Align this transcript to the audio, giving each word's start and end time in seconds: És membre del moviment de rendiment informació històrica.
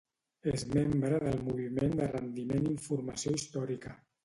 És 0.51 0.63
membre 0.71 1.19
del 1.25 1.37
moviment 1.51 1.95
de 2.01 2.09
rendiment 2.15 2.69
informació 2.73 3.37
històrica. 3.39 3.97